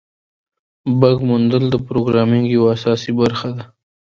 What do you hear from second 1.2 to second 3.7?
موندل د پروګرامینګ یوه اساسي برخه ده.